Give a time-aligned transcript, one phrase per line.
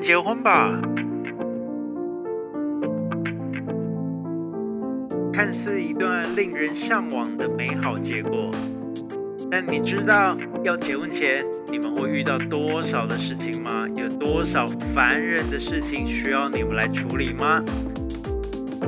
[0.00, 0.80] 结婚吧。
[5.32, 8.50] 看似一段令人向往的美好结果，
[9.50, 13.86] 但你知道要结婚前你们会遇到多少的事情吗？
[13.94, 17.62] 有多少烦人的事情需要你们来处理吗？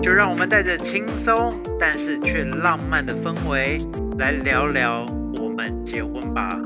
[0.03, 3.81] 就让我们带着轻松但是却浪漫的氛围
[4.19, 5.07] 来聊聊
[5.41, 6.62] 我们结婚吧。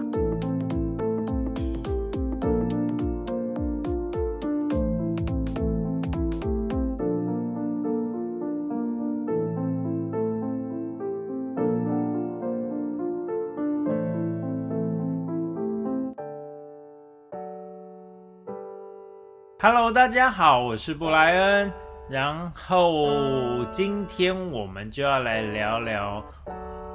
[19.58, 21.72] Hello，大家好，我是布莱恩。
[22.10, 26.22] 然后今天我们就要来聊聊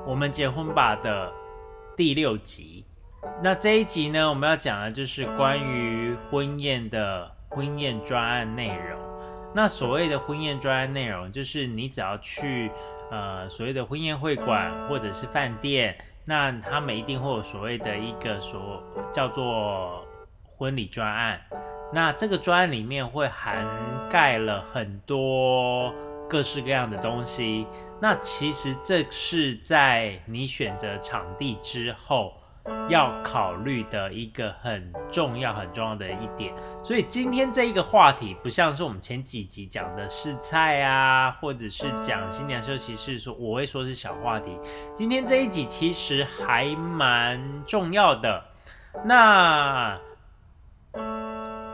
[0.05, 1.33] 我们结婚吧的
[1.97, 2.85] 第六集。
[3.41, 8.99] 那这一集呢，我们要讲的就是关于婚宴的婚宴专案内容。
[9.55, 12.71] 那所谓的婚宴专案内容，就是你只要去
[13.09, 20.05] 呃所谓的婚宴会馆或者是饭店，那他们一定会有所谓的一个所叫做
[20.55, 21.41] 婚礼专案。
[21.93, 23.65] 那这个专案里面会涵
[24.09, 25.93] 盖了很多
[26.29, 27.67] 各式各样的东西。
[27.99, 32.33] 那其实这是在你选择场地之后
[32.87, 36.53] 要考虑的一个很重要、很重要的一点。
[36.83, 44.57] 所以今天这一个话题不像是我们前几集讲的试菜啊，或者是讲新娘休息室，说我会说是小话题。
[44.95, 48.45] 今天这一集其实还蛮重要的。
[49.03, 49.99] 那。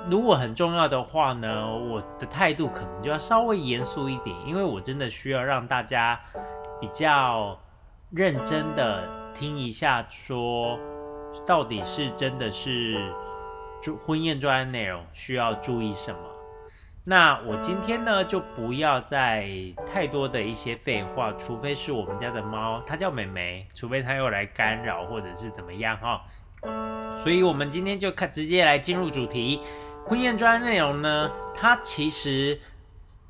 [0.10, 6.18] 如果很重要的话呢，我的态度可能就要稍微严肃一点，因为我真的需要让大家
[6.80, 7.60] 比较
[8.12, 10.80] 认真的听一下，说
[11.46, 13.14] 到底是真的是
[14.06, 16.20] 婚宴专案内容需要注意什么。
[17.04, 19.50] 那我今天呢就不要再
[19.86, 26.22] 太多的一些废话，除非是我们家的猫，它叫美美，除非它又来干扰或者是怎么样哈。
[27.18, 29.62] 所以我们今天就看直接来进入主题。
[30.08, 32.58] 婚宴专案内容呢，它其实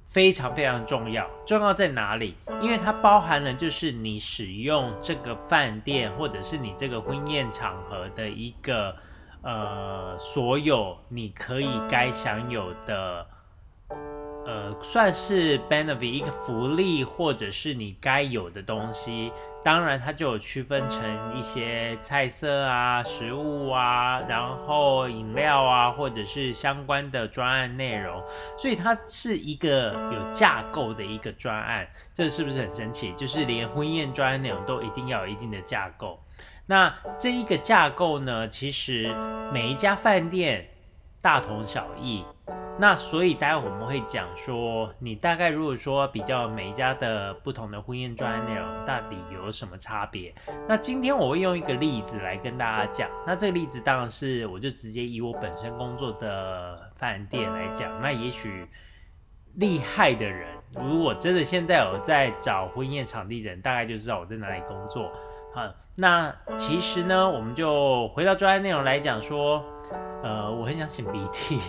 [0.05, 1.27] 非常非常重要。
[1.43, 2.35] 重要在哪里？
[2.61, 8.95] 因为它包含了就是你使用这个饭店或者是你这个婚宴场合的一个
[9.41, 13.25] 呃所有你可以该享有的。
[14.47, 19.29] 呃，算是 benefit 一个福利，或者是你该有的东西。
[19.61, 28.23] 当然，它就有区分成一些菜色啊、食物啊，然后饮料啊，或者是相关的专案内容。
[28.57, 31.85] 所以它是一个有架构的一个专案。
[32.13, 33.11] 这是不是很神奇？
[33.17, 36.17] 就是连婚宴专案内容都一定要有一定的架构。
[36.65, 39.13] 那这一个架构呢，其实
[39.51, 40.69] 每一家饭店
[41.21, 42.23] 大同小异。
[42.79, 50.33] 那所以待会我们会讲说，你大概如果说比较每一家的不同的婚宴专案内容，到底有什么差别？
[50.67, 53.09] 那今天我会用一个例子来跟大家讲。
[53.25, 57.99] 那这个例子当然是我就直接以我本身工作的饭店来讲。
[57.99, 58.67] 那也许
[59.55, 65.11] 厉害的人，如果真的现在有在找婚宴场地人，大概就知道我在哪里工作。
[65.51, 69.63] 好，那其实呢，我们就回到专案内容来讲说，
[70.21, 71.59] 呃，我很想擤鼻涕。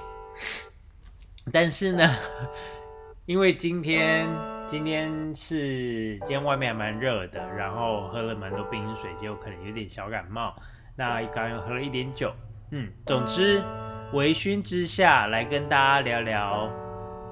[1.52, 2.08] 但是呢，
[3.26, 4.28] 因为今天
[4.66, 10.54] 今天是今天外面还蛮热的，然后喝了蛮多冰水，结果可能有点小感冒。
[10.96, 12.32] 那刚刚又喝了一点酒，
[12.72, 13.62] 嗯，总之
[14.12, 16.70] 微醺之下来跟大家聊聊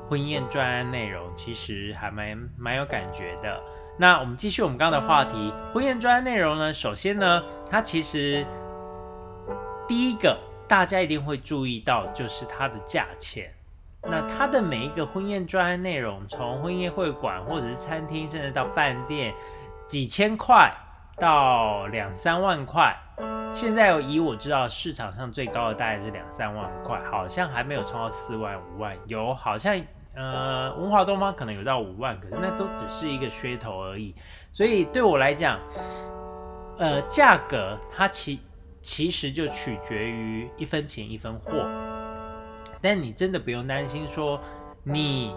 [0.09, 3.61] 婚宴专案内容，其实还蛮蛮有感觉的。
[3.99, 8.47] 那我们继续我们刚刚的话题，婚宴专案内容呢，首先呢，它其实
[9.89, 10.39] 第一个
[10.69, 13.51] 大家一定会注意到就是它的价钱。
[14.09, 19.35] 那它的每一个婚宴专案内容，从婚宴会馆或者是餐厅，甚至到饭店，
[19.87, 20.73] 几千块
[21.17, 22.97] 到两三万块。
[23.51, 28.97] 现在以我知道市场上最高的大概是两三万块，好像还没有冲到四万五万。
[29.07, 29.81] 有好像
[30.15, 34.15] 呃文华东方可能有到五万，可是那都只是一个噱头而已。
[34.53, 35.59] 所以对我来讲，
[36.79, 38.41] 呃价格它其
[38.83, 41.67] 其实就取决于一分钱一分货。
[42.87, 44.41] 但你真的不用担心，说
[44.85, 45.35] 你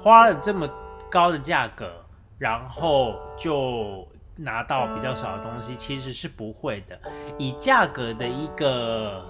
[0.00, 0.68] 花了这么
[1.10, 1.92] 高的价格，
[2.38, 4.06] 然后就
[4.36, 6.96] 拿到比较少的东西，其实是不会的。
[7.38, 9.26] 以价格的一个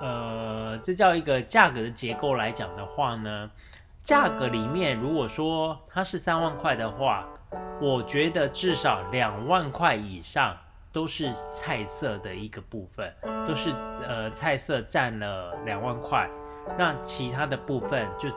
[0.00, 3.50] 呃，这叫一个价格的结构来讲的话呢，
[4.02, 7.28] 价格里面如果说它是三万块的话，
[7.82, 10.56] 我觉得至少两万块以上
[10.90, 13.14] 都是菜色的一个部分，
[13.46, 13.74] 都是
[14.08, 16.26] 呃菜色占了两万块。
[16.78, 18.28] 让其他的部分就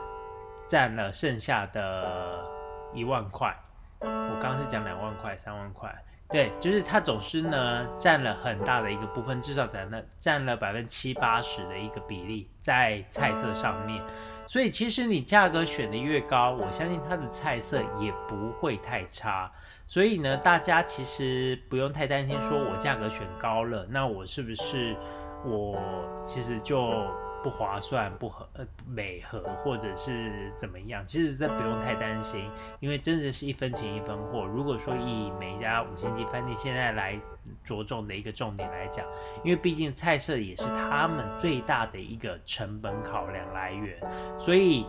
[0.66, 2.44] 占了剩下的
[2.92, 3.54] 一万块。
[4.00, 5.94] 我刚刚是讲两万块、三万块。
[6.30, 14.02] 对，就是它总是呢占了很大的一个部分，至少占了占了百分之七八十的一个比例在菜色上面。
[14.46, 19.50] 所以其实你价格选的越高，我相信它的菜色也不会太差。
[19.86, 24.96] 所以呢，大家其实不用太担心，说我价格选高了，那我是不是
[25.44, 25.78] 我
[26.24, 27.06] 其实就。
[27.44, 31.06] 不划算、不合呃美合，或者是怎么样？
[31.06, 32.50] 其实这不用太担心，
[32.80, 34.46] 因为真的是一分钱一分货。
[34.46, 37.20] 如果说以每一家五星级饭店现在来
[37.62, 39.04] 着重的一个重点来讲，
[39.44, 44.00] 因为毕竟菜色也是他们最大的一个成本考量来源，
[44.38, 44.86] 所以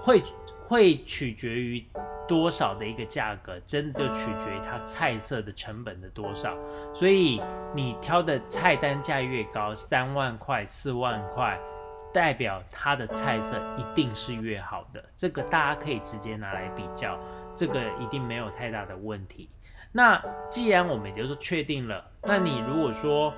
[0.00, 0.22] 会
[0.68, 1.84] 会取决于。
[2.26, 6.56] 多少的一个价格，真的就取决于它菜色的成本的多少。
[6.94, 7.40] 所以
[7.74, 11.58] 你挑的菜单价越高，三万块、四万块，
[12.12, 15.04] 代表它的菜色一定是越好的。
[15.16, 17.18] 这个大家可以直接拿来比较，
[17.54, 19.48] 这个一定没有太大的问题。
[19.92, 23.32] 那既然我们就是确定了，那你如果说，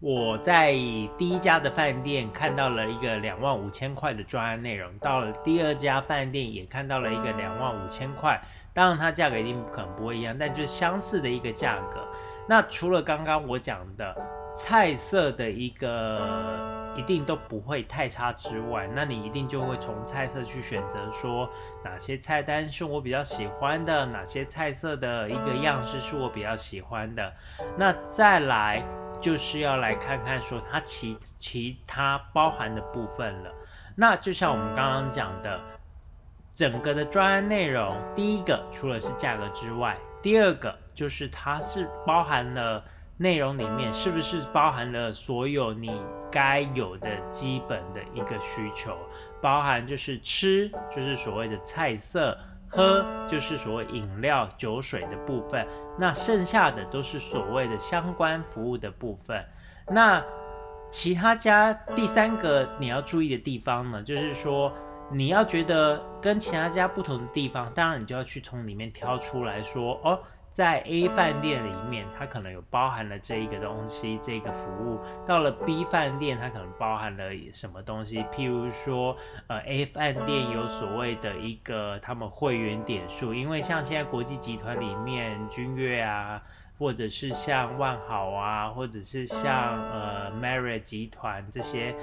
[0.00, 0.72] 我在
[1.18, 8.40] 第一家的饭店看到了一个两万五千块的专案内容，到了第二家饭店也看到了一个两万五千块，
[8.72, 12.00] 当然它价格一定可能不会一样，但就是相似的一个价格。
[12.48, 14.16] 那除了刚刚我讲的
[14.54, 21.50] 菜色的一个一定都不会太差之外，那你一定就会从菜色去选择说
[21.84, 27.32] 哪些菜单是我比较喜欢的，哪些菜色的一个样式是我比较喜欢的，
[27.76, 28.82] 那再来。
[29.20, 33.52] 就是要来看看说它其其他包含的部分了。
[33.94, 35.60] 那就像我们刚刚讲的，
[36.54, 42.82] 整个的专案内容，第一个除了是价格之外，第二个就是它是包含了
[43.20, 45.92] 内容里面是不是包含了所有你
[46.32, 48.96] 该有的基本的一个需求，
[49.42, 52.36] 包含就是吃，就是所谓的菜色。
[52.72, 55.66] 喝就是所谓饮料、酒水的部分，
[55.98, 59.44] 那剩下的都是所谓的相关服务的部分。
[59.88, 60.24] 那
[60.88, 64.72] 其他家第三个你要注意的地方呢，就是说
[65.10, 70.20] 你要觉得跟其他家不同的地方，当然你就要去从里面挑出来说哦。
[70.52, 75.00] 在 A 饭店里面，它可能有包含了这一个东西，这个服务。
[75.26, 78.24] 到了 B 饭店，它可能包含了什么东西？
[78.32, 79.16] 譬如说，
[79.46, 86.42] 呃，A 饭店有所谓的一个他们会员点数，因为像现在国际集团里面，君悦啊，
[86.78, 91.94] 或者是像万豪啊，或者是像呃 Marriott 集团这些，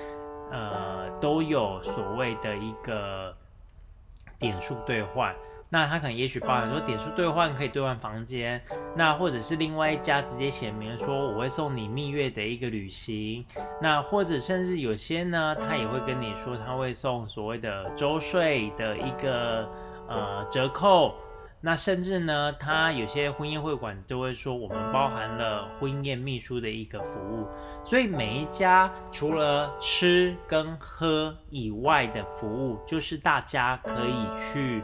[0.51, 3.35] 呃，都有所谓的一个
[4.39, 5.35] 点数兑换。
[5.69, 8.61] 那他可能也许包含说点数兑换可以兑换房间，
[8.95, 13.45] 那或者是另外一家直接写明说我会送你蜜月的一个旅行，
[13.81, 19.69] 那或者甚至有些呢，他也会跟你说他会送所谓的周岁的一个
[20.07, 21.13] 呃折扣，
[21.59, 27.45] 那甚至呢，他有些婚宴会馆就会说我们包含了婚宴秘书的一个服务，
[27.83, 34.81] 所以每一家除了吃跟喝以外的服务，就是大家可以去。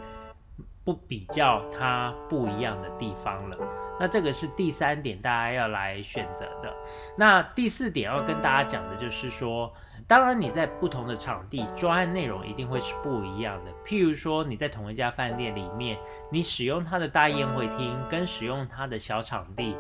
[0.84, 3.58] 不比较它不一样的地方了，
[4.00, 6.74] 那这个是第三点，大家要来选择的。
[7.18, 9.74] 那第四点要跟大家讲的就是说，
[10.08, 13.72] 当然你在不同的场地，专案内容一定会是不一样的。
[13.86, 15.98] 譬如说你在同一家饭店里面，
[16.30, 19.78] 你使用它的大宴会厅跟使用它的小场地，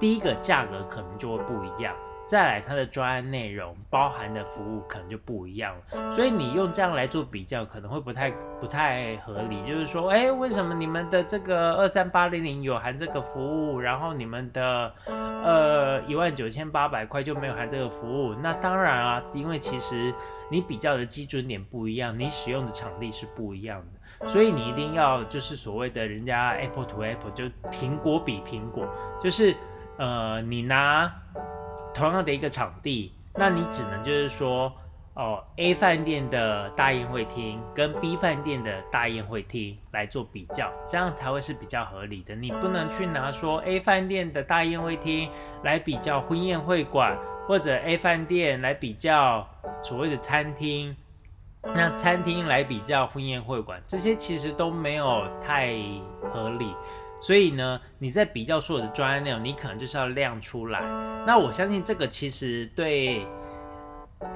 [0.00, 1.94] 第一个价格可能就会不一样。
[2.24, 9.62] 再来，它的专案内容包含的服务可能就不一样了，所以你用这样来做比较，可能会不太不太合理。
[9.64, 18.34] 就是说，哎，为什么你们的这个二三八零零有含这个服务，然后你们的呃一万九千八百块就没有含这个服务？
[18.34, 20.14] 那当然啊，因为其实
[20.50, 23.84] 你比较的基准点不一样，你使用的场地是不一样
[24.20, 28.88] 的，所以你一定要就是所谓的人家 Apple to Apple，就苹果比苹果，
[29.22, 29.54] 就是
[29.98, 31.12] 呃你拿。
[31.94, 34.72] 同样的一个场地，那你只能就是说，
[35.14, 42.34] 哦，A 饭店的大宴会厅跟 B 饭店的大宴会厅来做比较，这样才会是比较合理的。
[42.34, 45.30] 你不能去拿说 A 饭店的大宴会厅
[45.62, 49.46] 来比较婚宴会馆，或者 A 饭店来比较
[49.80, 50.96] 所谓的餐厅，
[51.62, 55.74] 那餐厅来比较婚宴会馆，这些其实都没有太
[56.32, 56.74] 合理。
[57.22, 60.80] 所以呢，你在比较所有的专案内容，你可能就是要亮出来。
[61.24, 63.24] 那我相信这个其实对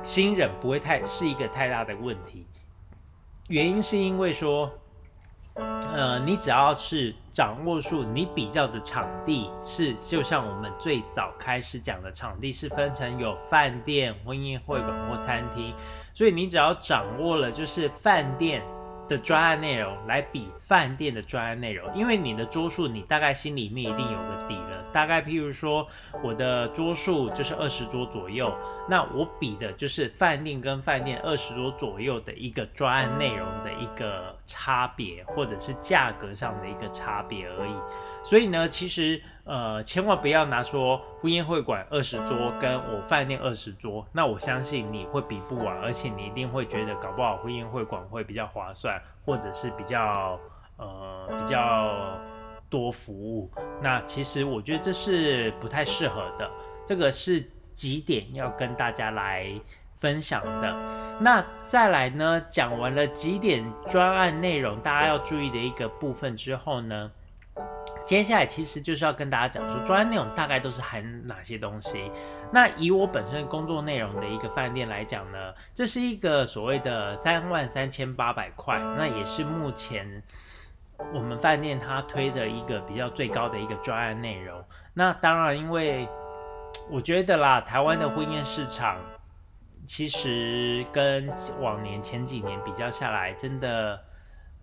[0.05, 2.47] 新人不会太是一个太大的问题。
[3.49, 4.71] 原因是因为说，
[5.57, 15.75] 呃，你只要是掌握住你比较的场地是，就像我们最早开始讲的场地是分成有饭店、婚宴会馆或餐厅，
[16.15, 18.63] 所以你只要掌握了就是饭店。
[19.09, 24.85] 的专案内容来比饭店的专案内容，因为你的桌数你大概心里面一定有个底了。
[24.93, 25.87] 大概譬如说
[26.23, 28.53] 我的桌数就是二十桌左右，
[28.89, 37.75] 那我比的就是饭店跟饭店二十桌左右的一个专案内容的一个差别，或者是价格上的一个差别而已。
[38.25, 50.41] 所以呢，其实呃，千万不要拿说婚宴会馆二十桌跟我饭店二十桌，那我相信你会比不完，而且你一定会觉得搞不好婚宴会馆会比较划算，或者是比较
[50.77, 52.19] 呃比较
[52.69, 53.51] 多服务。
[53.83, 56.51] 那其实我觉得这是不太适合的，
[56.87, 59.49] 这个是几点要跟大家来
[59.99, 61.19] 分享的。
[61.21, 67.11] 那再来呢，讲完了几点专案内容，大家要注意的一个部分之后呢？
[68.05, 72.09] 接下来其实就是要跟大家讲说，专案内容大概都是含哪些东西。
[72.53, 80.23] 那以我本身工作内容的一个饭店来讲呢，这是一个所谓的三万三千八百块，那也是目前
[81.13, 84.63] 我们饭店它推的一个比较最高的一个专案内容。
[84.95, 86.09] 那当然，因为
[86.91, 88.99] 我觉得啦，台湾的婚宴市场
[89.87, 94.03] 其实跟往年前几年比较下来，真的。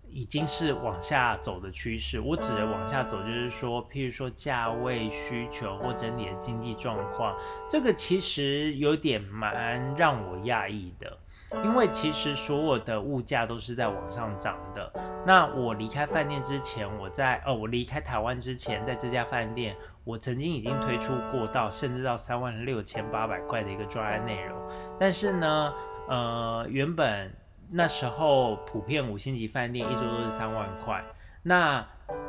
[0.06, 2.20] 已经是往下走的趋势。
[2.20, 7.36] 我指的往下走，就是说，譬如说价位需求或整体的经济状况，
[7.68, 11.18] 这个其实有点蛮让我讶异的。
[11.62, 14.92] 因为其实所有的物价都是在往上涨的。
[15.26, 24.58] 那我离开饭店之前，我在哦，我离开台湾之前，在这家饭店，我曾经已经推出过到甚至到三万六千八百块的一个专案内容。
[24.98, 25.72] 但是呢，
[26.08, 27.30] 呃，原本。
[27.70, 31.02] 那时候普遍五星级饭店一周都是三万块。
[31.42, 31.84] 那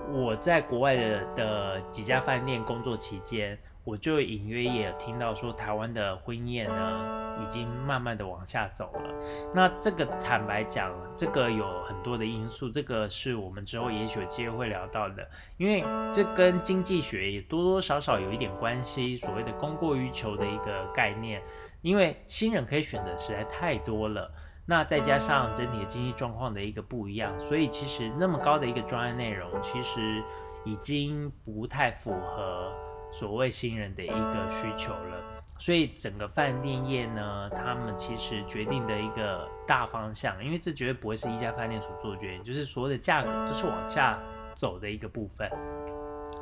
[0.10, 3.56] 我在国外的的几家饭店工作期间，
[3.86, 9.14] 我就隐约也听到说，台湾的婚宴呢已经慢慢的往下走了。
[9.54, 21.40] 那这个坦白讲，这个有很多的因素，这个是我们之后也许有机会会聊到的，因为这跟经济学也多多少少有一点关系，所谓的供过于求的一个概念，
[21.84, 24.32] 因为新人可以选择实在太多了。
[24.66, 30.24] 那再加上整体的经济状况的一个不一样，所以其实那么高的一个专案内容，其实
[30.64, 32.74] 已经不太符合
[33.18, 35.24] 所谓新人的一个需求了。
[35.58, 44.20] 所以整个饭店业呢，他们其实决定的一个大方向，因为这绝对不会是一家饭店所做决定，就是所有的价格都是往下
[44.54, 45.50] 走的一个部分。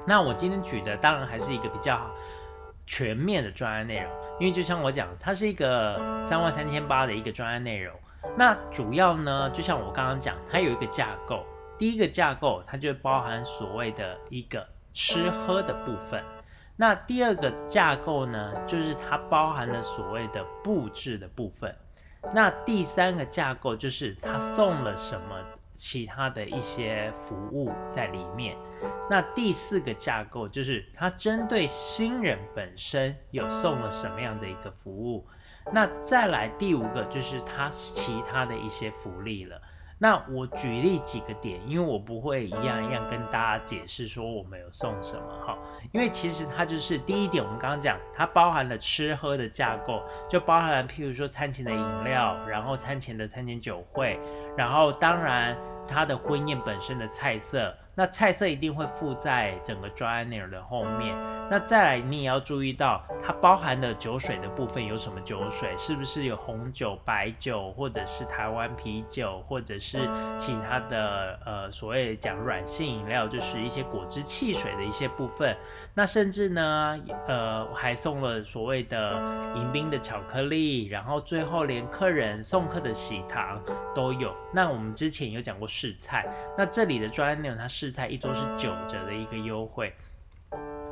[0.08, 2.10] 那我今天举的当然还是一个比较
[2.88, 7.96] 全面的专案内容，因为就像我讲，它是一个三万三千八的一个专案内容。
[8.36, 11.46] 那主要呢，就像我刚刚讲，它有一个架构。
[11.78, 16.24] 第一个架构，它就包含所谓的一个吃喝的部分。
[16.76, 21.76] 那第二个架构呢，就是它包含了所谓的布置的部分。
[22.34, 25.44] 那第三个架构就是它送了什么
[25.76, 28.58] 其他的一些服务在里面。
[29.10, 35.28] 那第四个架构就是它针对新人本身有送了什么样的一个服务。
[35.72, 39.62] 那再来第五个就是它其他的一些福利了。
[40.04, 45.58] 那我举例几个点，因为我不会一样一样跟大家解释说我们有送什么哈，
[45.94, 54.20] 因为其实它就是第一点，我们刚刚讲它包含了吃喝的架构，就包含譬如说餐前的饮料，然后餐前的餐前酒会，
[54.58, 55.58] 然后当然
[55.88, 57.74] 它的婚宴本身的菜色。
[57.96, 61.16] 那菜色一定会附在整个专案内容的后面。
[61.48, 75.56] 那再来，你也要注意到它包含的酒水的部分有什么酒水，是不是有红酒、白酒，或者是台湾啤酒，或者是其他的呃所谓讲软性饮料，就是一些果汁、汽水的一些部分。
[75.94, 79.14] 那甚至呢，呃，还送了所谓的
[79.56, 83.62] 迎宾的巧克力，然后最后连客人送客的喜糖
[83.94, 84.34] 都有。
[84.54, 86.26] 那我们之前有讲过试菜，
[86.58, 87.68] 那这里的专案内容它。
[87.74, 89.92] 试菜一周是九折的一个优惠，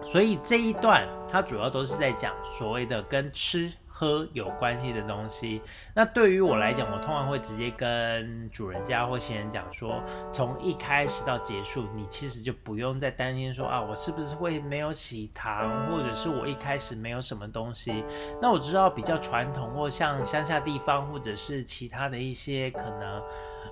[0.03, 5.61] 所以这一段它主要都是在讲所谓的跟吃喝有关系的东西。
[5.93, 10.01] 那对于我来讲，我通常会直接跟主人家或新人讲说，
[10.31, 18.03] 从一开始到结束，你其实就不用再担心说啊，我是不是会没有喜糖，或者是我一开始没有什么东西。
[18.41, 23.21] 那我知道比较传统或像乡下地方，或者是其他的一些可能。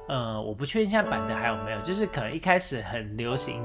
[0.10, 3.64] 呃，我不确定现在版的还有没有，就是可能一开始很流行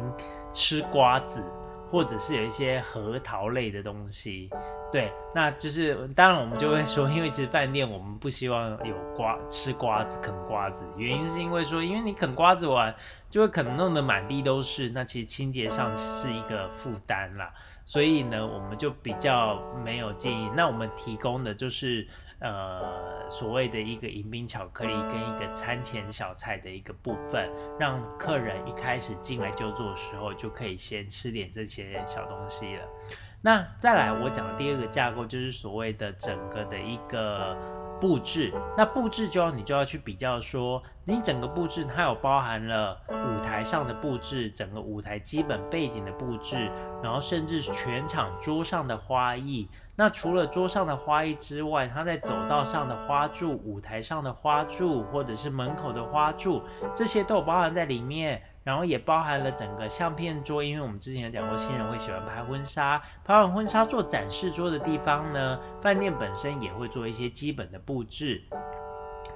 [0.52, 1.42] 吃瓜子，
[1.90, 4.50] 或者是有一些核桃类的东西。
[4.92, 12.94] 对，那就是当然我们就会说，因为其实饭店我们不希望有瓜吃瓜子啃瓜子，原因是因为说，因为你啃瓜子完
[13.28, 17.52] 就会可能弄得满地都是，那其实清洁上是一个负担啦。
[17.84, 20.50] 所以呢，我们就比较没有建议。
[20.56, 22.06] 那我们提供的就是。
[22.40, 32.82] 呃，所谓的一个迎宾巧克力跟一个餐前小菜的一个部分，让客人一开始进来就坐的时候，就可以先吃点这些小东西了。
[33.44, 37.54] 那再来，我讲的第二个架构就是所谓的整个的一个。
[38.00, 46.70] 布置，那布置就要你就要去比较说，你整个布置它有包含了舞台上的布置，整个舞台基本背景的布置，
[47.02, 49.70] 然后甚至全场桌上的花艺。
[49.96, 58.42] 那除了桌上的花艺之外，它在走道上的花柱、舞台上的花柱，或者是门口的花柱，这些都有包含在里面。
[58.64, 68.42] 然后也包含了整个相片桌，因为我们之前有讲过，新人会喜欢拍婚纱，拍完婚纱做展示桌的地方呢，饭店本身也会做一些基本的布置。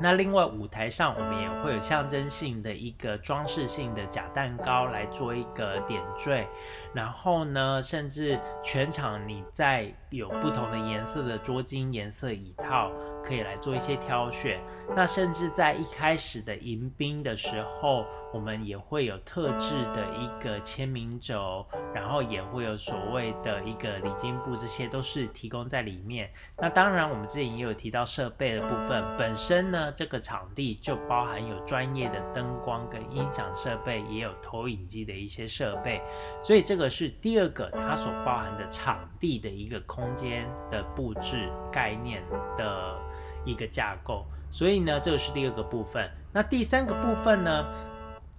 [0.00, 6.46] 那另外舞台上，我们也会有象征性的一个装饰性的假蛋糕来做一个点缀。
[6.94, 12.90] 然后呢，甚至全场你在有不同的颜色的桌巾、颜色椅套，
[13.22, 14.58] 可以来做一些挑选。
[14.96, 26.30] 那甚至在一开始的迎宾的时候，我们也会有特制的一个签名轴，然后也会有所谓的一个礼金布，这些都是提供在里面。
[26.56, 36.00] 那当然，我们之前也有提到设备的部分，本身呢，那这个场地就包含有专业的灯光跟音响设备，也有投影机的一些设备，
[36.42, 36.78] 所以这。
[36.78, 42.22] 个是第二个，它所包含的场地的一个空间的布置概念
[42.56, 42.96] 的
[43.44, 46.08] 一个架构，所以呢，这个是第二个部分。
[46.32, 47.66] 那第三个部分呢，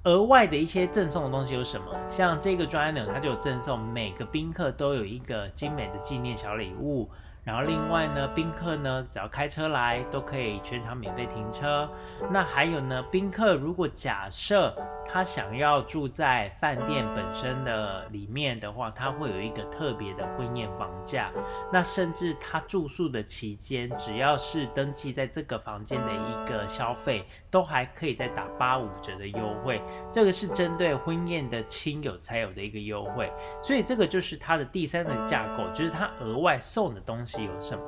[0.04, 1.94] 额外的一些赠送的东西有什么？
[2.08, 7.10] 像这个专呢，它就有赠送每个宾客都有一个精美的纪念小礼物。
[7.50, 11.90] 然后另外呢，宾客呢只要开车来都可以全场免费停车。
[12.30, 14.72] 那还有呢，宾客如果假设
[15.04, 21.32] 他想要住在饭店本身的里面的话，他会有一个特别的婚宴房价。
[21.74, 29.82] 那甚至他住宿的期间，只要是登记在这个房间的一个消费，都还可以再打八五折的优惠。
[30.12, 33.34] 这个是针对婚宴的亲友才有的一个优惠。
[33.64, 37.39] 所以这个就是它的第三个架构，就是他额外送的东西。
[37.46, 37.84] 有什么？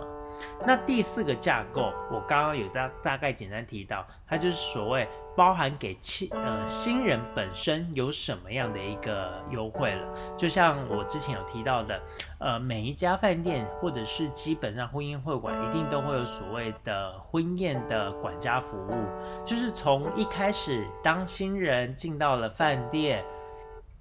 [0.65, 10.07] 那第四个架构，我刚刚有大大概简单提到，它就是所谓包含给新呃新人本身有什么样的一个优惠了。
[10.37, 12.01] 就像我之前有提到的，
[12.39, 23.23] 呃，每一家饭店或者是基本上婚姻会馆，一定都会有所谓的婚宴的管家服务，就是从一开始当新人进到了饭店，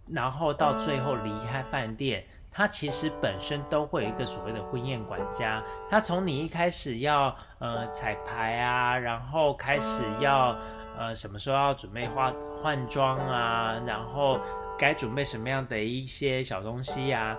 [0.08, 2.24] 然后到最后离开饭店。
[2.50, 10.56] 他其实本身都会有一个所谓的婚宴管家，他从你一开始要呃彩排啊，然后开始要
[10.98, 12.32] 呃什么时候要准备化
[12.62, 14.38] 换装啊，然后
[14.78, 17.36] 该准备什么样的一些小东西呀，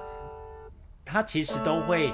[1.05, 2.13] 他其实都会。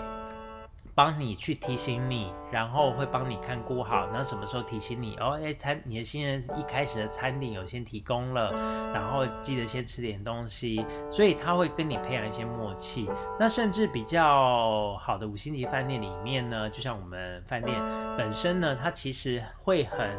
[0.97, 5.39] 帮你去提醒你，然后会帮你看顾好，那什么时候提醒你哦？
[5.39, 8.51] 哎，餐你的新人一开始的餐点有先提供了，
[8.91, 13.07] 然后记得先吃点东西，所以他会跟你培养一些默契。
[13.39, 17.79] 那甚至比较好的五星级饭店里面呢，就像我们饭店
[18.17, 20.09] 本身呢，它其实会很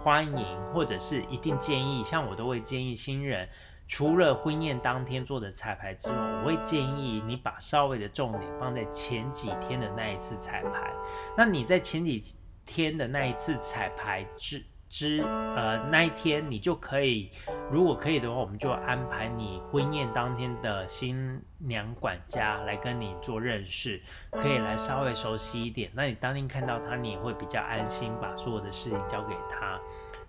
[0.00, 3.46] 欢迎，或者是一定建议，像我都会建议新人。
[3.86, 10.92] 除了婚宴当天做的彩排之外，我会建议你把稍微的重点放在前几天的那一次彩排。
[11.36, 12.22] 那你在前几
[12.64, 17.30] 天的那一次彩排之之呃那一天，你就可以，
[17.70, 25.90] 如果可以的话，我们就安排你婚宴当天的新娘管家来跟你做认识，可以来稍微熟悉一点。
[25.94, 29.78] 那你当天看到他，你也会比较安心，把所有的事情交给他。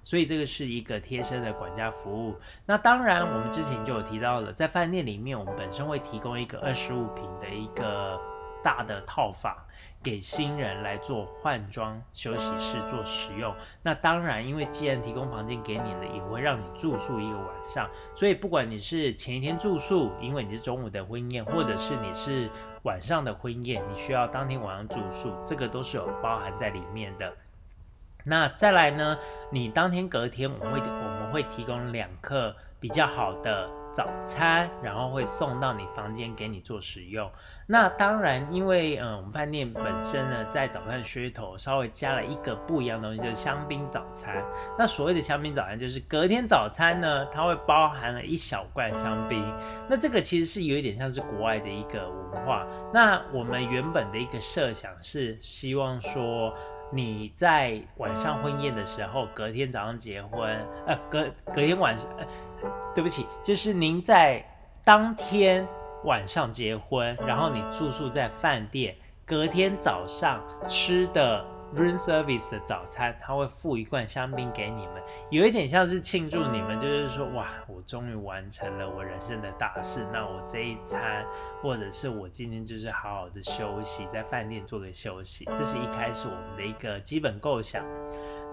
[0.05, 2.35] 所以这个是一个贴身的管家服务。
[2.65, 8.17] 那当然，我们之前就有提到了，在饭店里面，我们本身会提供一个二十五平的一个
[8.63, 9.55] 大的套房，
[10.03, 13.53] 给新人来做换装休息室做使用。
[13.81, 17.89] 那当然，因为既然提供房间给你了，也会让你住宿一个晚上。
[18.15, 22.49] 所以不管你是前一天住宿，因为你是中午的婚宴，或者是你是
[22.83, 27.33] 晚上的婚宴，你需要当天晚上住宿，这个都是有包含在里面的。
[28.25, 29.17] 那再来呢？
[29.51, 37.29] 你当天隔天，我们会我们会提供两克比较好的早餐，然后会送到你房间给你做使用。
[37.67, 44.43] 那当然，因为嗯，我们饭店本身呢，在早餐噱头稍微加了一个不一样的东西，就是香槟早餐。
[44.77, 49.43] 那所谓的香槟早餐，就是隔天早餐呢，它会包含了一小罐香槟。
[49.87, 52.67] 那这个其实是有一点像是国外的一个文化。
[52.93, 56.53] 那我们原本的一个设想是希望说，
[56.91, 62.25] 你在晚上婚宴的时候，隔天早上结婚，呃，隔隔天晚上，呃
[62.93, 64.45] 对不起，就是您在
[64.83, 65.67] 当天。
[66.03, 68.95] 晚上结婚，然后你住宿在饭店，
[69.25, 71.43] 隔天早上吃的
[71.75, 81.25] room service 的早餐，他会付一罐香槟给你们，有一点像是庆祝你们，就是说哇，我终于完成了我人生的大事，那我这一餐，
[81.61, 87.83] 或者是我今天就是好好的休息，在饭店做个休息，这是一开始我们的一个基本构想。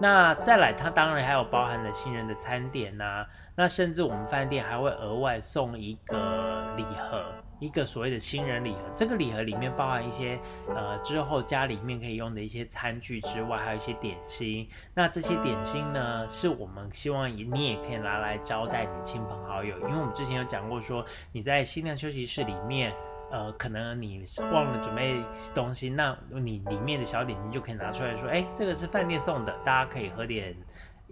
[0.01, 7.23] 那再来，它当然还有包含了新人的餐点呐，那甚至我们饭店还会额外送一个礼盒。
[7.63, 14.67] 一个所谓的新人礼盒，这个礼盒里面包含一些呃之后家里面可以用的一些餐具之外，还有一些点心。
[14.93, 22.93] 那这些点心呢，是我们希望你也可以拿来招待你亲朋好友，因为我们之前有讲过说，你在新娘休息室里面，
[23.31, 25.23] 呃，可能你忘了准备
[25.55, 30.53] 东西，那你里面的小点心就可以拿出来说，哎，这个是饭店送的，大家可以喝点。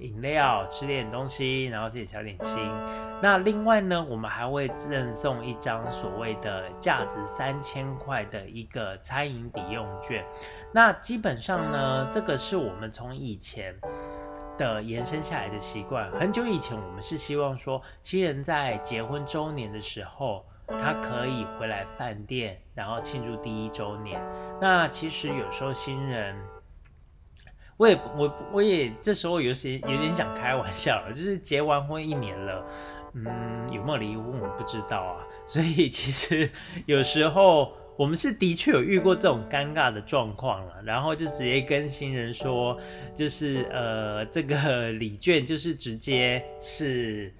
[0.01, 2.57] 饮料，吃点东西，然后自己小点心。
[3.21, 10.25] 那另外呢，我们还会赠送一张所谓的价值三千块的一个餐饮抵用券。
[10.73, 13.75] 那基本上呢，这个是我们从以前
[14.57, 16.09] 的延伸下来的习惯。
[16.11, 24.19] 很久以前，我们是希望说，新人在结婚周年的时候，他可以回来饭店，然后庆祝第一周年。
[24.59, 26.35] 那其实有时候新人。
[27.81, 32.63] 我也我我也这时候有些有点想开玩笑了，就是结完婚一年了，
[33.15, 35.25] 嗯，有没有离婚我不知道啊。
[35.47, 36.47] 所以其实
[36.85, 42.79] 有时候我们是的确有遇过这种尴尬的状况了，然后就直接跟新人说，
[43.15, 47.33] 就是呃这个礼券就是直接是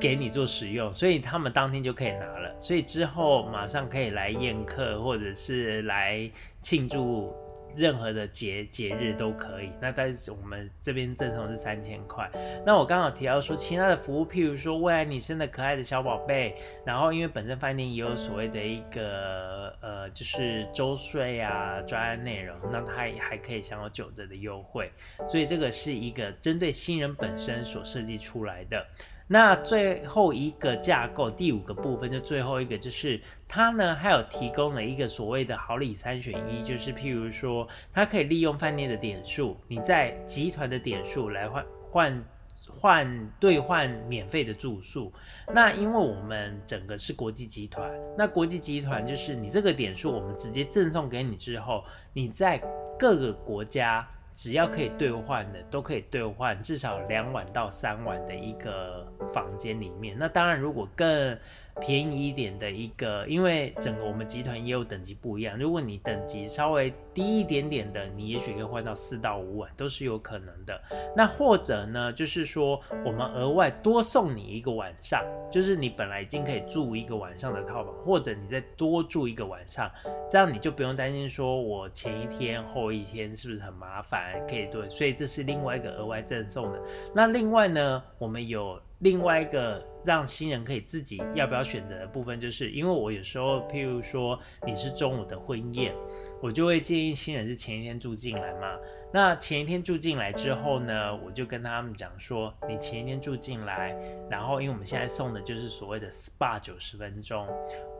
[0.00, 6.28] 给你做使用，所以他们当天就可以拿了，所以之后马上可以来宴客或者是来
[6.60, 7.32] 庆祝。
[7.76, 12.30] 任何的节节日都可以，那但是我们这边赠送是三千块。
[12.64, 24.90] 那我刚好提到说，其他的服务，譬如说未来你生的可爱的小宝贝，然后因为本身饭店也有所谓的一个呃，就是周岁啊专案内容，那它还可以享有九折的优惠，
[25.28, 28.86] 所以这个是一个针对新人本身所设计出来的。
[29.28, 42.24] 那最后一个架构，第五个部分就最后一个，就是它呢还有提供了一个所谓的好礼三选一，就是譬如说，它可以利用饭店的点数，你在集团的点数来换换
[42.68, 45.12] 换兑换免费的住宿。
[45.52, 52.62] 那因为我们整个是国际集团，那国际集团就是你这个点数，我们直接赠送给你之后，你在
[52.96, 54.08] 各个国家。
[54.36, 60.14] 只要可以兑换的，都可以兑换至少两晚到三晚的一个房间里面。
[60.16, 61.36] 那当然，如果更
[61.80, 70.80] 便宜一点的一个，因为整个我们集团业务等级不一样，如果你等级稍微低一点点的，你也许可以换到四到五晚，都是有可能的。
[71.14, 79.90] 那或者呢，就是说我们额外多送你一个晚上，就是你本来已经可以住一个晚上的套房，或者你再多住一个晚上，
[80.30, 84.16] 这样你就不用担心说我前一天后一天是不是很麻烦。
[84.48, 86.80] 可以对，所以这是另外一个额外赠送的。
[87.14, 95.94] 那另外呢，我们有另外一个让新人可以自己要不要选择的部分，就是因为我有时候，譬如说你是中午的婚宴，
[96.40, 98.76] 我就会建议新人是前一天住进来嘛。
[99.12, 103.96] 那前一天住进来之后呢，我就跟他们讲说，你前一天住进来，
[104.30, 107.46] 然后因为我们现在送的就是所谓的 SPA 九十分钟，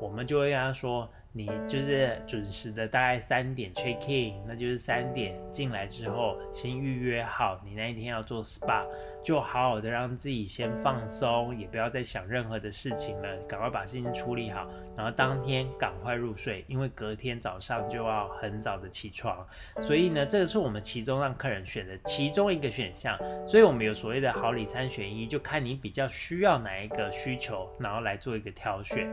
[0.00, 1.08] 我们就会跟他说。
[1.36, 8.86] 你就是准时的，大概三点 check in，那就是三点进来之后，先预约好你那一天要做 SPA，
[9.22, 19.46] 就好好的让自己先放松，也不要再想任何的事情了，赶快把事情处理好，然后当天赶快入睡，因为隔天早上就要很早的起床。
[19.82, 23.14] 所以呢，这个是我们其中让客人选的其中一个选项。
[23.46, 29.06] 所以我们有所谓的好礼三选一，就看你比较需要哪一个需求，然后来做一个挑选。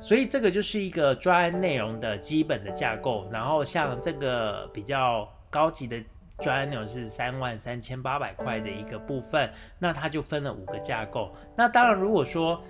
[0.00, 1.59] 所以这个就是一个专。
[1.60, 6.02] 内容的基本的架构，然后像这个比较高级的
[6.38, 11.34] 专内容是三万三千八百块的一个部分，那它就分了五个架构。
[11.56, 12.60] 那当然，如果说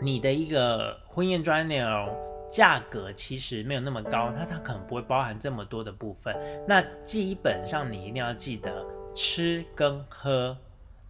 [0.00, 2.14] 你的一个婚宴专内容
[2.50, 6.36] 价格其实没有那么高，那它可能不会包含这么多的部分。
[6.68, 10.56] 那基本上你一定要记得吃跟喝。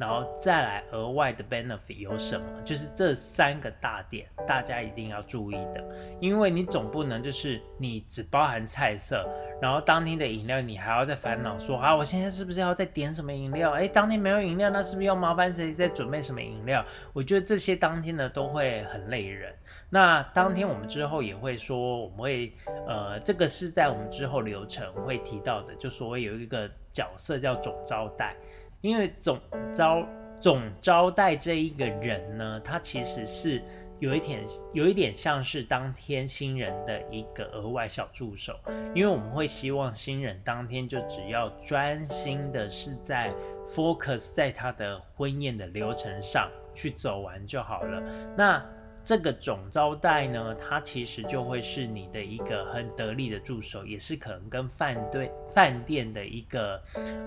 [0.02, 2.44] 然后再来额外的 benefit 有什么？
[2.64, 5.84] 就是这三个大点，大家一定要注意的，
[6.18, 9.24] 因为你总不能就是你只包含菜色，
[9.60, 13.70] 然后当天的饮料你还要再烦恼说啊，我现在是不是要再点什么饮料？
[13.70, 16.84] 哎，当天没有饮料，那是不是要麻烦谁再准备什么饮料？
[17.12, 19.54] 我觉得这些当天呢都会很累人。
[19.88, 22.52] 那当天我们之后也会说，我们会
[22.88, 28.34] 呃，这个是在我们之后流程会提到的，就所谓有一个角色叫总招待。
[28.82, 29.40] 因为总
[29.74, 30.06] 招
[30.40, 33.62] 总招待这一个人呢，他其实是
[34.00, 38.58] 有一点有一点像是当天新人的一个额外小助手，
[38.94, 43.32] 因为我们会希望新人当天就只要专心的是在
[43.72, 48.02] focus 在他的婚宴的流程上去走完就好了。
[48.36, 48.62] 那
[49.04, 56.80] 这个总招待呢，他其实就会是你的一个很得力的助手，也是可能跟饭对饭店的一个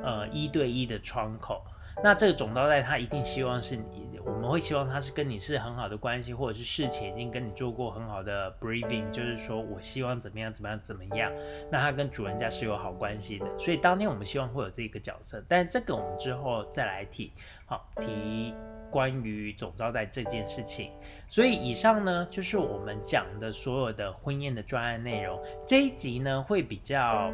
[0.03, 1.61] 呃一对一的窗口。
[2.03, 11.31] 那这个总招待他一定希望是你，我们会希望他是跟你是很好的关系，或者是事前已经跟你做过很好的 briefing，就是说我希望怎么样怎么样怎么样。
[11.71, 17.31] 那他跟主人家是有好关系的，所以当天我们希望会有这个角色，但这个我们之后再来提，
[17.65, 18.53] 好提。
[18.89, 20.91] 关于总招待这件事情，
[21.27, 25.41] 所以以上呢就是我们讲的所有的婚宴的专案内容。
[25.65, 27.31] 这一集呢会比较，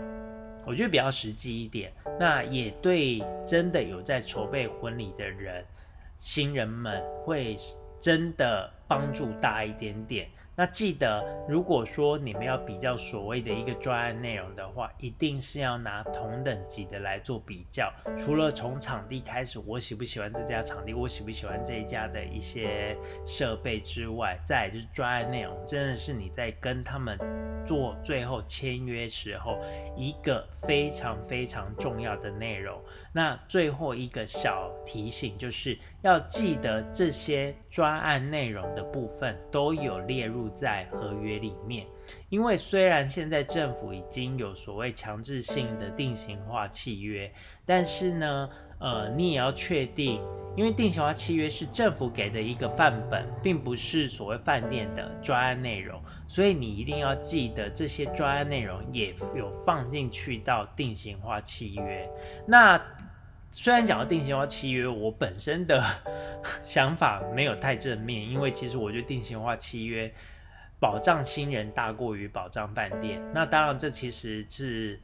[0.65, 5.65] 我觉得比较实际一点，那也对真的有在筹备婚礼的人、
[6.17, 7.55] 新人们会
[7.99, 10.27] 真的帮助大一点点。
[10.55, 17.91] 那记得，如果说你们要比较所谓的一个专案内容的话，一定是要拿同等级的来做比较。
[18.17, 27.17] 除了从场地开始，我喜不喜欢这家场地，我喜不喜欢这一家的一些设备之外，再就是专案内容，真的是你在跟他们
[27.65, 29.57] 做最后签约时候
[29.95, 32.79] 一个非常非常重要的内容。
[33.13, 41.85] 那最后一个小提醒就是，要记得这些专案内容的部分都有列入在合约里面。
[42.29, 47.31] 因为虽然现在政府已经有所谓强制性的定型化契约，
[47.65, 50.21] 但是呢，呃，你也要确定，
[50.55, 62.09] 因为定型化契约是政府给的一个范本，并不是所谓饭店的专案内容，所以你一定要记得这些专案内容也有放进去到定型化契约。
[62.47, 62.81] 那
[63.53, 65.83] 虽然讲到定型化契约，我本身的
[66.63, 70.11] 想法没有太正面，因为其实我觉得定型化契约
[70.81, 73.21] 保障新人大过于保障饭店。
[73.31, 74.99] 那当然，这其实是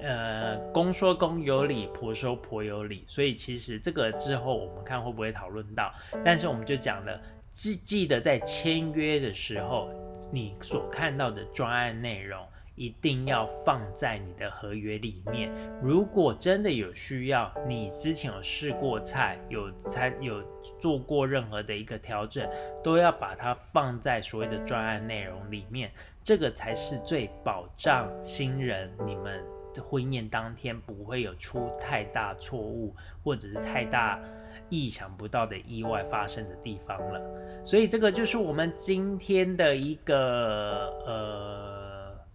[0.00, 5.92] 呃公说公有理，婆说婆有理，所以其实这个之后我们看会不会讨论到。
[6.24, 7.20] 但是我们就讲了，
[7.52, 9.90] 记记得在签约的时候，
[10.32, 12.42] 你所看到的专案内容。
[12.78, 15.50] 一定要放在你的合约里面。
[15.82, 20.40] 如果真的有需要，你之前有试过菜，有参有
[20.78, 22.48] 做过任何的一个调整，
[22.82, 25.90] 都要把它放在所谓的专案内容里面。
[26.22, 29.42] 这个才是最保障新人你们
[29.82, 34.20] 婚宴当天不会有出太大错误，或者是太大
[34.68, 37.20] 意想不到的意外发生的地方了。
[37.64, 41.77] 所以这个就是我们今天的一个呃。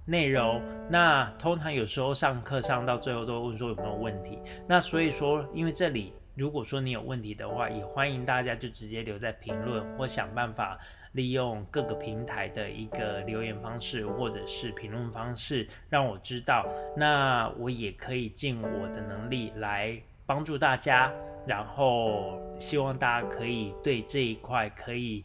[0.06, 4.38] 内容，那通常有时候上课上到最后都会问说有没有问题。
[4.68, 10.78] 那所以说，因为这里如果说你有问题的话，也欢迎大家就直接留在评论，或想办法
[11.14, 16.68] 利用各个平台的一个留言方式或者是评论方式让我知道。
[16.98, 21.10] 那我也可以尽我的能力来帮助大家，
[21.48, 25.24] 然后希望大家可以对这一块可以。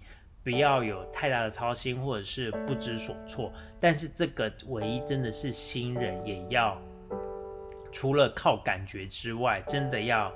[0.49, 3.53] 不要有太大的操心，或者是不知所措。
[3.79, 6.81] 但是这个唯一真的是新人，也要
[7.93, 10.33] 除了靠感觉之外，真的要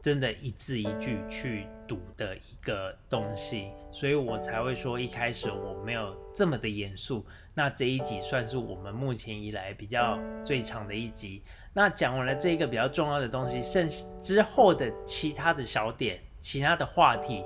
[0.00, 3.72] 真的一字一句去读的一个东西。
[3.90, 7.26] 所以我才会说一开始我没有这么的严肃。
[7.52, 11.42] 那这一集算是我们目前以来比较最长的一集。
[11.72, 13.84] 那讲完了这一个比较重要的东西，剩
[14.22, 16.20] 之后的其他的小点。
[16.38, 17.44] 其他的话题，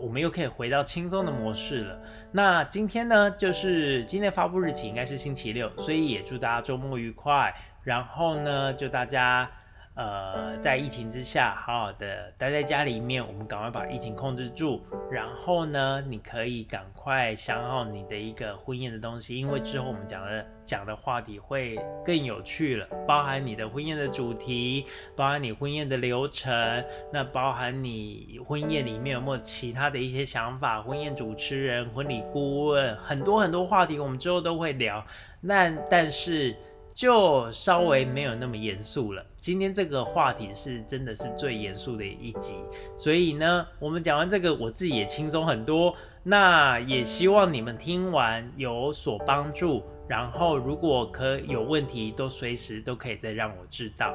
[0.00, 1.98] 我们又可以回到轻松的模式了。
[2.30, 7.54] 那今天呢，就是今天发布日期应该是星期六，所以也祝大家周末愉快。
[7.82, 9.50] 然后呢，就大家。
[9.94, 14.82] 呃，在疫情之下，好好的待在家里面，我们赶快把疫情控制住。
[15.10, 35.04] 然后呢，你可以赶快想好你的一个婚宴的东西，因为之后我们讲的讲的话题会更有趣了，包含你的婚宴的主题，包含你婚宴的流程，那包含你婚宴里面有没有其他的一些想法，婚宴主持人、婚礼顾问，很多很多话题，我们之后都会聊。
[35.42, 36.56] 那但是。
[36.94, 39.24] 就稍微没有那么严肃了。
[39.40, 42.56] 今天这个话题是真的是最严肃的一集，
[42.96, 45.94] 所以呢，我们讲完这个，我自己也轻松很多。
[46.22, 54.14] 那也希望你们听完有所帮助，然后如果可有问题，都随时都可以再让我知道。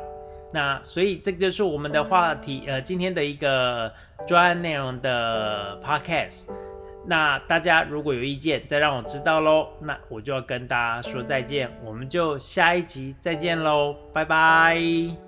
[0.53, 3.91] 那所以这就是我们的话题，呃，今天的一个
[4.25, 6.47] 专案内容的 podcast。
[7.07, 9.69] 那大家如果有意见，再让我知道喽。
[9.81, 15.26] 那我就要跟大家说再见，我们就下一集再见喽，拜拜。